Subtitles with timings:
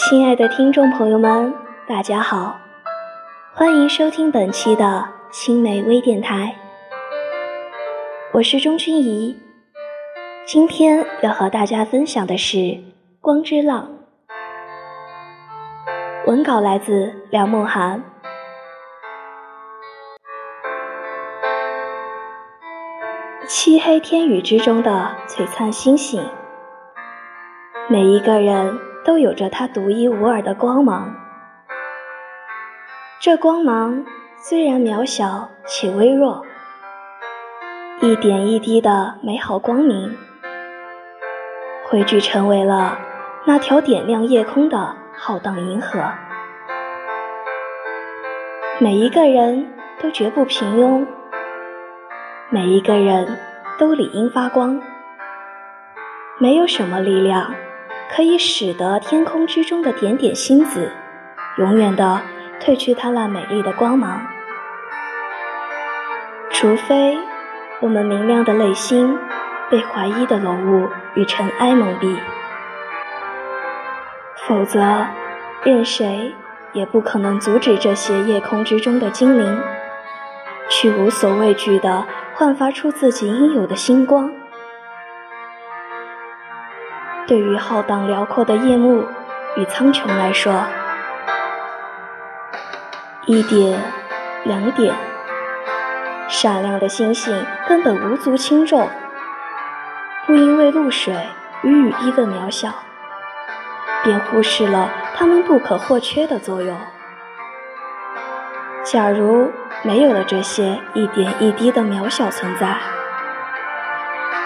[0.00, 1.52] 亲爱的听众朋友们，
[1.88, 2.56] 大家好，
[3.52, 6.54] 欢迎收听本期的青梅微电台，
[8.32, 9.36] 我是钟君怡。
[10.46, 12.56] 今天要和大家分享的是
[13.20, 13.90] 《光之浪》，
[16.28, 18.00] 文稿来自梁梦涵。
[23.48, 26.22] 漆黑天宇之中的璀璨星星，
[27.88, 31.16] 每一个人都有着它独一无二的光芒。
[33.18, 34.04] 这光芒
[34.36, 36.44] 虽然渺小且微弱，
[38.02, 40.14] 一点一滴的美好光明，
[41.86, 42.98] 汇聚成为了
[43.46, 46.00] 那条点亮夜空的浩荡银河。
[48.78, 49.72] 每一个人
[50.02, 51.06] 都绝不平庸。
[52.50, 53.38] 每一个人
[53.78, 54.82] 都理应发光，
[56.36, 57.54] 没有什么力量
[58.14, 60.90] 可以使得天空之中的点点星子
[61.58, 62.20] 永远的
[62.60, 64.20] 褪去它那美丽的光芒，
[66.50, 67.18] 除非
[67.80, 69.16] 我们明亮的内心
[69.70, 72.16] 被怀疑的浓雾与尘埃蒙蔽，
[74.46, 75.06] 否则
[75.62, 76.34] 任谁
[76.72, 79.60] 也不可能阻止这些夜空之中的精灵
[80.68, 82.04] 去无所畏惧的。
[82.34, 84.32] 焕发出自己应有的星光。
[87.28, 89.06] 对于浩荡辽阔的夜幕
[89.56, 90.64] 与苍穹来说，
[93.26, 93.78] 一点、
[94.44, 94.94] 两点
[96.26, 98.88] 闪亮的星星根本无足轻重，
[100.26, 101.14] 不因为露水
[101.60, 102.70] 与雨滴的渺小，
[104.02, 106.78] 便忽视了它们不可或缺的作用。
[108.84, 112.78] 假如没有了这些一点一滴的渺小存在，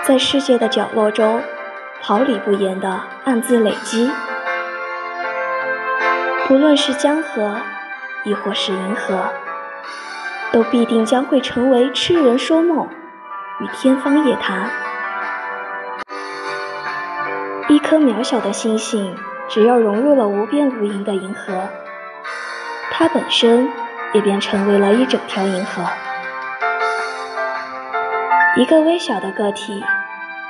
[0.03, 1.41] 在世界的角落中
[2.03, 4.11] 毫厘不言的暗自累积，
[6.49, 7.57] 不论是江河，
[8.25, 9.33] 亦或是银河，
[10.53, 12.89] 都必定将会成为痴人说梦
[13.61, 14.69] 与天方夜谭。
[17.69, 19.17] 一颗渺小的星星，
[19.49, 21.69] 只要融入了无边无垠的银河，
[22.91, 23.71] 它本身。
[24.15, 25.83] 也便成为了一整条银河。
[28.57, 29.83] 一个微小的个体，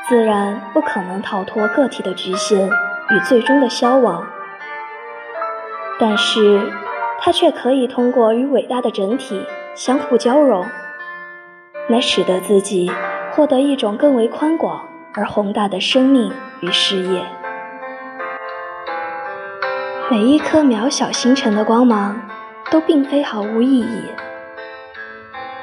[0.09, 4.25] 自然不可能逃脱个体的局限与最终的消亡，
[5.99, 6.73] 但是
[7.21, 10.67] 它却可以通过与伟大的整体相互交融，
[11.89, 12.91] 来使得自己
[13.33, 17.25] 获得一种更为宽广而宏大的生命与事业。
[20.11, 22.21] 每一颗渺小星辰的光芒。
[22.71, 24.05] 都并非毫无意义。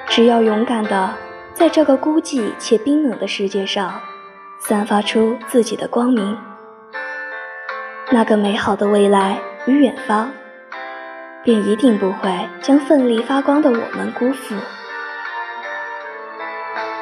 [0.08, 1.10] 只要勇敢的
[1.56, 4.00] 在这个孤寂且冰冷的世界上，
[4.60, 6.38] 散发出自己的光明，
[8.12, 10.30] 那个美好的未来与远方，
[11.44, 12.30] 便一定不会
[12.62, 14.56] 将奋力发光的我们辜负。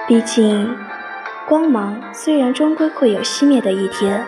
[0.07, 0.77] 毕竟，
[1.47, 4.25] 光芒虽然终归会有熄灭的一天，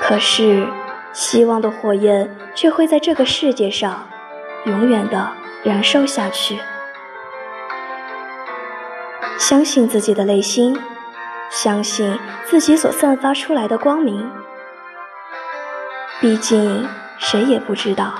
[0.00, 0.68] 可是
[1.12, 4.06] 希望的火焰却会在这个世界上。
[4.64, 5.30] 永远的
[5.62, 6.58] 燃烧下去。
[9.38, 10.76] 相信自己的内心，
[11.50, 14.30] 相信自己所散发出来的光明。
[16.20, 16.86] 毕竟，
[17.18, 18.14] 谁也不知道，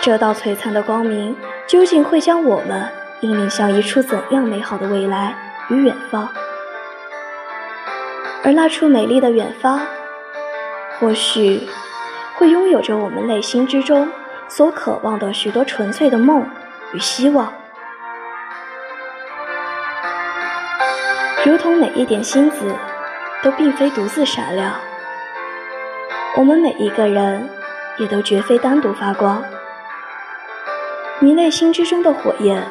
[0.00, 2.88] 这道璀璨的光明究竟会将我们
[3.20, 5.36] 引领向一处怎样美好的未来
[5.68, 6.28] 与远方。
[8.44, 9.80] 而那处美丽的远方，
[10.98, 11.68] 或许
[12.36, 14.08] 会拥有着我们内心之中。
[14.50, 16.48] 所渴望的许多纯粹的梦
[16.94, 17.52] 与希望，
[21.44, 22.74] 如同每一点星子
[23.42, 24.74] 都并非独自闪亮，
[26.36, 27.48] 我们每一个人
[27.98, 29.42] 也都绝非单独发光。
[31.20, 32.70] 你内心之中的火焰，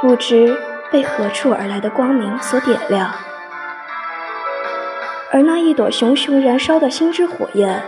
[0.00, 0.56] 不知
[0.90, 3.12] 被何处而来的光明所点亮，
[5.32, 7.82] 而那一朵熊熊燃烧的心之火焰，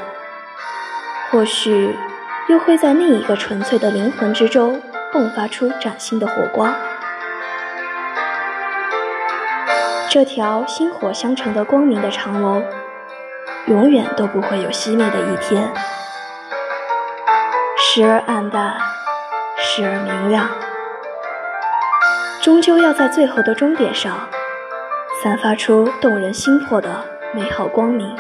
[1.31, 1.95] 或许。
[2.49, 4.81] 又会在另一个纯粹的灵魂之中
[5.13, 6.75] 迸发出崭新的火光。
[10.11, 12.65] 这条薪火相承的光明的长龙，
[13.67, 15.71] 永远都不会有熄灭的一天。
[17.77, 18.77] 时而暗淡，
[19.59, 20.49] 时而明亮，
[22.41, 24.29] 终究要在最后的终点上，
[25.23, 28.17] 散发出动人心魄的美好光明。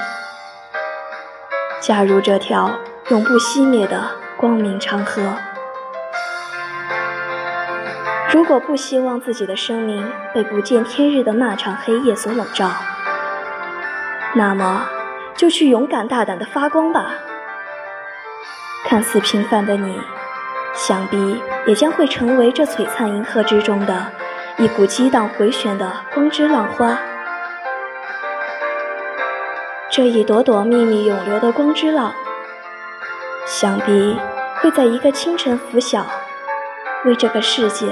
[1.81, 2.79] 加入这条。
[3.11, 5.23] 永不熄灭的光明长河。
[8.38, 12.70] 如果不希望自己的生命被不见天日的那场黑夜所笼罩，
[14.37, 14.87] 那么
[15.35, 17.14] 就去勇敢大胆的发光吧。
[18.85, 20.00] 看似平凡的你，
[20.73, 24.06] 想必也将会成为这璀璨银河之中的
[24.58, 26.96] 一股激荡回旋的光之浪花。
[29.90, 32.14] 这一朵朵秘密涌流的光之浪，
[33.44, 34.17] 想必
[34.61, 36.06] 会在一个清晨拂晓，
[37.05, 37.88] 为这个世界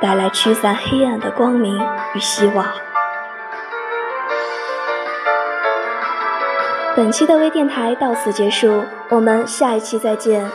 [0.00, 1.78] 带来驱散黑暗的光明
[2.14, 2.66] 与希望。
[6.94, 10.50] 本期的微电台到此结束，我们下一期再见。